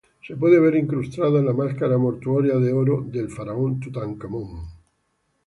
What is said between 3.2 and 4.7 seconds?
faraón Tutankamón.